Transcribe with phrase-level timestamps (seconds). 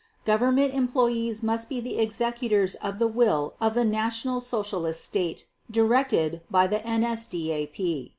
[0.25, 6.41] Government employees must be the executors of the will of the National Socialist State, directed
[6.49, 8.09] by the NSDAP."